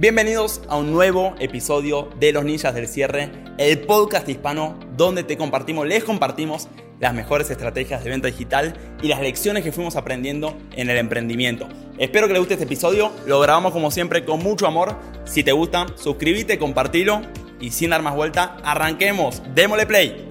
Bienvenidos 0.00 0.62
a 0.70 0.78
un 0.78 0.92
nuevo 0.92 1.34
episodio 1.40 2.08
de 2.18 2.32
Los 2.32 2.42
Ninjas 2.42 2.74
del 2.74 2.88
Cierre, 2.88 3.30
el 3.58 3.82
podcast 3.82 4.26
hispano 4.30 4.80
donde 4.96 5.24
te 5.24 5.36
compartimos, 5.36 5.86
les 5.86 6.04
compartimos 6.04 6.68
las 6.98 7.12
mejores 7.12 7.50
estrategias 7.50 8.02
de 8.02 8.08
venta 8.08 8.28
digital 8.28 8.72
y 9.02 9.08
las 9.08 9.20
lecciones 9.20 9.62
que 9.62 9.72
fuimos 9.72 9.96
aprendiendo 9.96 10.56
en 10.72 10.88
el 10.88 10.96
emprendimiento. 10.96 11.68
Espero 11.98 12.28
que 12.28 12.32
les 12.32 12.40
guste 12.40 12.54
este 12.54 12.64
episodio, 12.64 13.12
lo 13.26 13.40
grabamos 13.40 13.74
como 13.74 13.90
siempre 13.90 14.24
con 14.24 14.42
mucho 14.42 14.66
amor. 14.66 14.96
Si 15.26 15.44
te 15.44 15.52
gusta, 15.52 15.84
suscríbete, 15.96 16.58
compartilo 16.58 17.20
y 17.60 17.70
sin 17.70 17.90
dar 17.90 18.00
más 18.00 18.16
vuelta, 18.16 18.56
arranquemos, 18.64 19.42
démosle 19.54 19.84
play. 19.84 20.26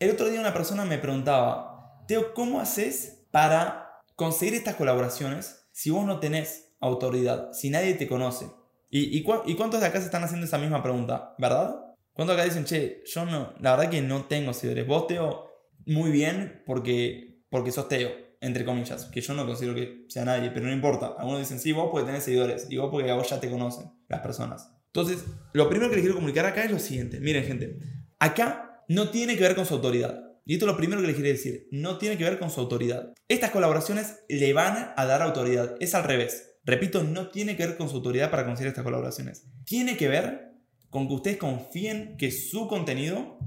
El 0.00 0.10
otro 0.10 0.28
día 0.28 0.40
una 0.40 0.52
persona 0.52 0.84
me 0.84 0.98
preguntaba, 0.98 2.02
Teo, 2.08 2.34
¿cómo 2.34 2.58
haces 2.58 3.28
para 3.30 3.85
conseguir 4.16 4.54
estas 4.54 4.74
colaboraciones 4.74 5.68
si 5.72 5.90
vos 5.90 6.04
no 6.04 6.18
tenés 6.18 6.72
autoridad, 6.80 7.52
si 7.52 7.70
nadie 7.70 7.94
te 7.94 8.08
conoce? 8.08 8.46
¿Y, 8.90 9.22
cuántos 9.22 9.80
de 9.80 9.86
acá 9.86 9.98
se 9.98 10.06
están 10.06 10.24
haciendo 10.24 10.46
esa 10.46 10.58
misma 10.58 10.82
pregunta, 10.82 11.34
verdad? 11.38 11.76
¿Cuántos 12.12 12.34
acá 12.34 12.44
dicen, 12.44 12.64
che, 12.64 13.02
yo 13.04 13.26
no, 13.26 13.52
la 13.60 13.76
verdad 13.76 13.90
que 13.90 14.00
no 14.00 14.24
tengo 14.24 14.54
seguidores? 14.54 14.86
Vos, 14.86 15.06
Teo, 15.06 15.50
muy 15.84 16.10
bien 16.10 16.62
porque, 16.64 17.42
porque 17.50 17.72
sos 17.72 17.88
Teo, 17.88 18.10
entre 18.40 18.64
comillas, 18.64 19.04
que 19.06 19.20
yo 19.20 19.34
no 19.34 19.44
considero 19.44 19.74
que 19.74 20.06
sea 20.08 20.24
nadie, 20.24 20.50
pero 20.50 20.66
no 20.66 20.72
importa. 20.72 21.14
Algunos 21.18 21.40
dicen, 21.40 21.58
sí, 21.58 21.72
vos 21.72 21.88
porque 21.90 22.06
tenés 22.06 22.24
seguidores, 22.24 22.68
y 22.70 22.78
vos 22.78 22.88
porque 22.90 23.10
a 23.10 23.14
vos 23.14 23.28
ya 23.28 23.38
te 23.38 23.50
conocen 23.50 23.90
las 24.08 24.20
personas. 24.20 24.72
Entonces, 24.86 25.24
lo 25.52 25.68
primero 25.68 25.90
que 25.90 25.96
les 25.96 26.04
quiero 26.04 26.14
comunicar 26.14 26.46
acá 26.46 26.64
es 26.64 26.70
lo 26.70 26.78
siguiente. 26.78 27.20
Miren, 27.20 27.44
gente, 27.44 27.78
acá 28.18 28.82
no 28.88 29.10
tiene 29.10 29.36
que 29.36 29.42
ver 29.42 29.54
con 29.54 29.66
su 29.66 29.74
autoridad. 29.74 30.25
Y 30.48 30.54
esto 30.54 30.64
es 30.64 30.70
lo 30.70 30.76
primero 30.76 31.00
que 31.00 31.08
les 31.08 31.16
quiero 31.16 31.28
decir. 31.28 31.66
No 31.72 31.98
tiene 31.98 32.16
que 32.16 32.22
ver 32.22 32.38
con 32.38 32.50
su 32.50 32.60
autoridad. 32.60 33.12
Estas 33.26 33.50
colaboraciones 33.50 34.20
le 34.28 34.52
van 34.52 34.92
a 34.96 35.04
dar 35.04 35.20
autoridad. 35.20 35.74
Es 35.80 35.96
al 35.96 36.04
revés. 36.04 36.58
Repito, 36.64 37.02
no 37.02 37.28
tiene 37.28 37.56
que 37.56 37.66
ver 37.66 37.76
con 37.76 37.88
su 37.88 37.96
autoridad 37.96 38.30
para 38.30 38.44
conseguir 38.44 38.68
estas 38.68 38.84
colaboraciones. 38.84 39.44
Tiene 39.64 39.96
que 39.96 40.08
ver 40.08 40.52
con 40.88 41.08
que 41.08 41.14
ustedes 41.14 41.36
confíen 41.36 42.16
que 42.16 42.30
su 42.30 42.68
contenido 42.68 43.38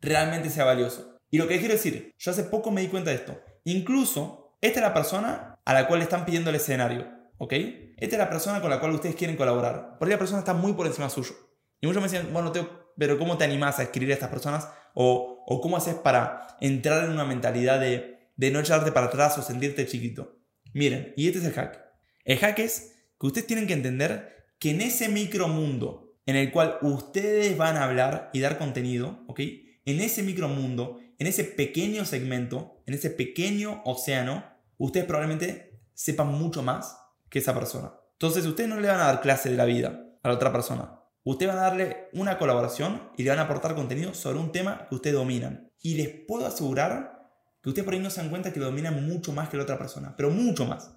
realmente 0.00 0.48
sea 0.48 0.64
valioso. 0.64 1.18
Y 1.30 1.36
lo 1.36 1.46
que 1.46 1.58
quiero 1.58 1.74
decir, 1.74 2.14
yo 2.18 2.30
hace 2.30 2.44
poco 2.44 2.70
me 2.70 2.80
di 2.80 2.88
cuenta 2.88 3.10
de 3.10 3.16
esto. 3.16 3.38
Incluso, 3.64 4.56
esta 4.62 4.80
es 4.80 4.86
la 4.86 4.94
persona 4.94 5.60
a 5.62 5.74
la 5.74 5.86
cual 5.86 5.98
le 5.98 6.04
están 6.04 6.24
pidiendo 6.24 6.48
el 6.48 6.56
escenario. 6.56 7.08
¿Ok? 7.36 7.52
Esta 7.52 8.16
es 8.16 8.18
la 8.18 8.30
persona 8.30 8.62
con 8.62 8.70
la 8.70 8.80
cual 8.80 8.92
ustedes 8.92 9.16
quieren 9.16 9.36
colaborar. 9.36 9.96
Porque 9.98 10.14
la 10.14 10.18
persona 10.18 10.38
está 10.38 10.54
muy 10.54 10.72
por 10.72 10.86
encima 10.86 11.10
suyo. 11.10 11.34
Y 11.82 11.86
muchos 11.86 12.02
me 12.02 12.08
decían, 12.08 12.32
bueno, 12.32 12.52
Teo, 12.52 12.81
pero 12.96 13.18
¿cómo 13.18 13.38
te 13.38 13.44
animas 13.44 13.78
a 13.78 13.84
escribir 13.84 14.12
a 14.12 14.14
estas 14.14 14.30
personas? 14.30 14.68
O, 14.94 15.44
o 15.46 15.60
cómo 15.60 15.76
haces 15.76 15.94
para 15.94 16.56
entrar 16.60 17.04
en 17.04 17.10
una 17.10 17.24
mentalidad 17.24 17.80
de, 17.80 18.30
de 18.36 18.50
no 18.50 18.60
echarte 18.60 18.92
para 18.92 19.06
atrás 19.06 19.38
o 19.38 19.42
sentirte 19.42 19.86
chiquito. 19.86 20.38
Miren, 20.74 21.12
y 21.16 21.26
este 21.26 21.40
es 21.40 21.44
el 21.44 21.52
hack. 21.52 21.80
El 22.24 22.38
hack 22.38 22.58
es 22.60 22.94
que 23.18 23.26
ustedes 23.26 23.46
tienen 23.46 23.66
que 23.66 23.74
entender 23.74 24.46
que 24.58 24.70
en 24.70 24.80
ese 24.80 25.08
micromundo 25.08 26.12
en 26.26 26.36
el 26.36 26.52
cual 26.52 26.78
ustedes 26.82 27.56
van 27.56 27.76
a 27.76 27.84
hablar 27.84 28.30
y 28.32 28.40
dar 28.40 28.58
contenido, 28.58 29.24
¿ok? 29.26 29.40
En 29.84 30.00
ese 30.00 30.22
micromundo, 30.22 31.00
en 31.18 31.26
ese 31.26 31.44
pequeño 31.44 32.04
segmento, 32.04 32.82
en 32.86 32.94
ese 32.94 33.10
pequeño 33.10 33.82
océano, 33.84 34.44
ustedes 34.78 35.06
probablemente 35.06 35.80
sepan 35.94 36.28
mucho 36.28 36.62
más 36.62 36.96
que 37.28 37.40
esa 37.40 37.54
persona. 37.54 37.92
Entonces, 38.12 38.46
ustedes 38.46 38.70
no 38.70 38.78
le 38.78 38.88
van 38.88 39.00
a 39.00 39.06
dar 39.06 39.20
clase 39.20 39.50
de 39.50 39.56
la 39.56 39.64
vida 39.64 40.06
a 40.22 40.28
la 40.28 40.34
otra 40.34 40.52
persona. 40.52 41.00
Ustedes 41.24 41.52
van 41.52 41.62
a 41.62 41.68
darle 41.68 42.08
una 42.12 42.38
colaboración 42.38 43.10
y 43.16 43.22
le 43.22 43.30
van 43.30 43.38
a 43.38 43.42
aportar 43.42 43.74
contenido 43.74 44.12
sobre 44.14 44.38
un 44.38 44.50
tema 44.50 44.86
que 44.88 44.96
ustedes 44.96 45.16
dominan. 45.16 45.70
Y 45.80 45.94
les 45.94 46.08
puedo 46.26 46.46
asegurar 46.46 47.30
que 47.62 47.68
ustedes 47.68 47.84
por 47.84 47.94
ahí 47.94 48.00
no 48.00 48.10
se 48.10 48.20
dan 48.20 48.30
cuenta 48.30 48.52
que 48.52 48.58
lo 48.58 48.66
dominan 48.66 49.06
mucho 49.06 49.32
más 49.32 49.48
que 49.48 49.56
la 49.56 49.62
otra 49.62 49.78
persona, 49.78 50.14
pero 50.16 50.30
mucho 50.30 50.66
más. 50.66 50.92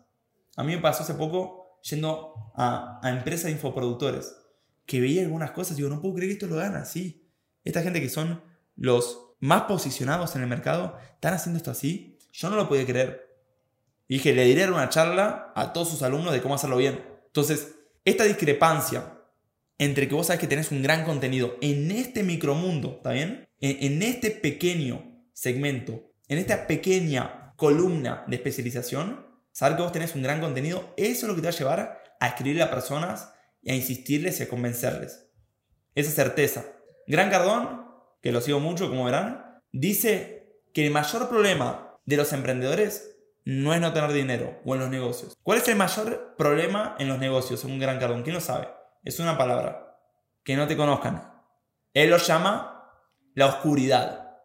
A 0.56 0.64
mí 0.64 0.76
me 0.76 0.82
pasó 0.82 1.04
hace 1.04 1.14
poco 1.14 1.80
yendo 1.84 2.52
a, 2.56 3.00
a 3.04 3.10
empresas 3.12 3.46
de 3.46 3.52
infoproductores 3.52 4.36
que 4.86 5.00
veía 5.00 5.24
algunas 5.24 5.52
cosas 5.52 5.74
y 5.74 5.82
digo, 5.82 5.90
no 5.90 6.02
puedo 6.02 6.16
creer 6.16 6.30
que 6.30 6.34
esto 6.34 6.48
lo 6.48 6.56
gana 6.56 6.80
así. 6.80 7.30
Esta 7.64 7.82
gente 7.82 8.02
que 8.02 8.10
son 8.10 8.42
los 8.76 9.36
más 9.40 9.64
posicionados 9.64 10.36
en 10.36 10.42
el 10.42 10.48
mercado, 10.48 10.98
están 11.14 11.34
haciendo 11.34 11.58
esto 11.58 11.72
así. 11.72 12.18
Yo 12.32 12.50
no 12.50 12.56
lo 12.56 12.68
podía 12.68 12.86
creer. 12.86 13.26
Y 14.08 14.16
dije, 14.16 14.34
le 14.34 14.46
diré 14.46 14.70
una 14.70 14.90
charla 14.90 15.52
a 15.56 15.74
todos 15.74 15.90
sus 15.90 16.02
alumnos 16.04 16.34
de 16.34 16.42
cómo 16.42 16.56
hacerlo 16.56 16.78
bien. 16.78 17.04
Entonces, 17.28 17.76
esta 18.04 18.24
discrepancia 18.24 19.15
entre 19.78 20.08
que 20.08 20.16
vos 20.16 20.28
sabes 20.28 20.40
que 20.40 20.48
tenés 20.48 20.72
un 20.72 20.82
gran 20.82 21.04
contenido 21.04 21.58
en 21.62 21.92
este 21.92 22.24
micromundo, 22.24 22.96
¿está 22.98 23.12
bien? 23.12 23.48
En, 23.60 24.04
este 24.04 24.32
pequeño 24.32 25.26
segmento, 25.34 26.12
en 26.28 26.38
esta 26.38 26.68
pequeña 26.68 27.54
columna 27.58 28.24
de 28.28 28.36
especialización, 28.36 29.26
saber 29.52 29.78
que 29.78 29.84
vos 29.84 29.92
tenés 29.92 30.16
un 30.16 30.24
gran 30.24 30.42
contenido, 30.42 30.94
eso 30.98 31.26
es 31.26 31.30
lo 31.30 31.36
que 31.36 31.42
te 31.42 31.48
va 31.48 31.54
a 31.54 31.58
llevar 31.58 32.04
a 32.20 32.28
escribirle 32.28 32.64
a 32.64 32.70
personas 32.70 33.34
y 33.62 33.72
a 33.72 33.76
insistirles 33.76 34.40
y 34.40 34.44
a 34.44 34.50
convencerles. 34.50 35.30
Esa 35.96 36.12
certeza. 36.12 36.66
Gran 37.08 37.30
Cardón, 37.30 37.86
que 38.22 38.32
lo 38.32 38.42
sigo 38.42 38.60
mucho, 38.60 38.90
como 38.90 39.06
verán, 39.06 39.62
dice 39.72 40.62
que 40.74 40.86
el 40.86 40.92
mayor 40.92 41.30
problema 41.30 41.98
de 42.06 42.18
los 42.18 42.34
emprendedores 42.34 43.16
no 43.46 43.74
es 43.74 43.82
no 43.82 43.94
tener 43.94 44.12
dinero 44.12 44.60
o 44.66 44.74
en 44.74 44.82
los 44.82 44.90
negocios. 44.90 45.34
¿Cuál 45.44 45.60
es 45.60 45.68
el 45.68 45.76
mayor 45.76 46.36
problema 46.38 46.96
en 47.00 47.08
los 47.08 47.20
negocios, 47.20 47.60
según 47.60 47.80
Gran 47.80 48.00
Cardón? 48.00 48.24
¿Quién 48.24 48.36
lo 48.36 48.42
sabe? 48.42 48.68
Es 49.06 49.20
una 49.20 49.38
palabra. 49.38 50.00
Que 50.44 50.56
no 50.56 50.68
te 50.68 50.76
conozcan. 50.76 51.32
Él 51.94 52.10
lo 52.10 52.18
llama 52.18 52.92
la 53.36 53.46
oscuridad. 53.46 54.40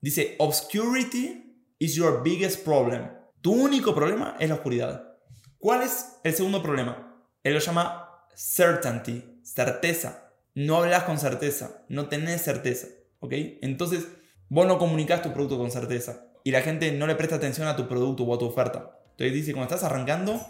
Dice, 0.00 0.36
obscurity 0.38 1.74
is 1.80 1.96
your 1.96 2.22
biggest 2.22 2.64
problem. 2.64 3.10
Tu 3.42 3.52
único 3.52 3.92
problema 3.92 4.36
es 4.38 4.48
la 4.48 4.54
oscuridad. 4.54 5.18
¿Cuál 5.58 5.82
es 5.82 6.20
el 6.22 6.32
segundo 6.32 6.62
problema? 6.62 7.26
Él 7.42 7.54
lo 7.54 7.58
llama 7.58 8.26
certainty, 8.36 9.40
certeza. 9.42 10.32
No 10.54 10.76
hablas 10.76 11.02
con 11.02 11.18
certeza, 11.18 11.84
no 11.88 12.08
tenés 12.08 12.42
certeza, 12.42 12.86
¿ok? 13.18 13.32
Entonces, 13.62 14.06
vos 14.48 14.66
no 14.66 14.78
comunicas 14.78 15.22
tu 15.22 15.32
producto 15.32 15.58
con 15.58 15.72
certeza 15.72 16.28
y 16.44 16.52
la 16.52 16.62
gente 16.62 16.92
no 16.92 17.08
le 17.08 17.16
presta 17.16 17.36
atención 17.36 17.66
a 17.66 17.74
tu 17.74 17.88
producto 17.88 18.22
o 18.22 18.34
a 18.34 18.38
tu 18.38 18.46
oferta. 18.46 19.00
Entonces 19.10 19.32
dice, 19.32 19.52
cuando 19.52 19.74
estás 19.74 19.90
arrancando, 19.90 20.40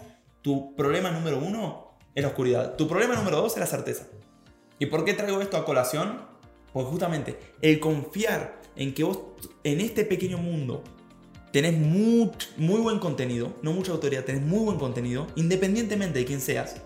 tu 0.43 0.75
problema 0.75 1.09
número 1.09 1.39
uno 1.39 1.84
es 2.15 2.23
la 2.23 2.29
oscuridad. 2.29 2.75
Tu 2.75 2.87
problema 2.87 3.15
número 3.15 3.37
dos 3.37 3.53
es 3.53 3.59
la 3.59 3.67
certeza. 3.67 4.07
¿Y 4.79 4.87
por 4.87 5.05
qué 5.05 5.13
traigo 5.13 5.41
esto 5.41 5.57
a 5.57 5.65
colación? 5.65 6.21
Porque 6.73 6.89
justamente 6.89 7.37
el 7.61 7.79
confiar 7.79 8.61
en 8.75 8.93
que 8.93 9.03
vos 9.03 9.19
en 9.63 9.81
este 9.81 10.05
pequeño 10.05 10.37
mundo 10.37 10.83
tenés 11.51 11.77
muy, 11.77 12.31
muy 12.57 12.81
buen 12.81 12.99
contenido, 12.99 13.55
no 13.61 13.71
mucha 13.71 13.91
autoridad, 13.91 14.25
tenés 14.25 14.41
muy 14.41 14.65
buen 14.65 14.77
contenido, 14.77 15.27
independientemente 15.35 16.19
de 16.19 16.25
quién 16.25 16.41
seas. 16.41 16.81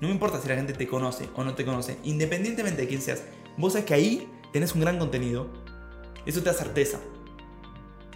No 0.00 0.08
me 0.08 0.14
importa 0.14 0.40
si 0.40 0.48
la 0.48 0.56
gente 0.56 0.74
te 0.74 0.86
conoce 0.86 1.28
o 1.34 1.42
no 1.42 1.54
te 1.54 1.64
conoce, 1.64 1.96
independientemente 2.04 2.82
de 2.82 2.88
quién 2.88 3.00
seas. 3.00 3.22
Vos 3.56 3.72
sabes 3.72 3.86
que 3.86 3.94
ahí 3.94 4.28
tenés 4.52 4.74
un 4.74 4.82
gran 4.82 4.98
contenido. 4.98 5.48
Eso 6.26 6.40
te 6.40 6.50
da 6.50 6.54
certeza. 6.54 7.00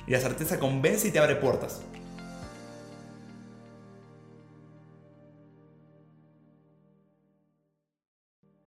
Y 0.07 0.13
la 0.13 0.21
certeza 0.21 0.59
convence 0.59 1.09
y 1.09 1.11
te 1.11 1.19
abre 1.19 1.37
puertas. 1.37 1.83